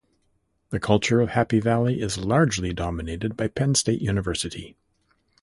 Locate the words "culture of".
0.79-1.29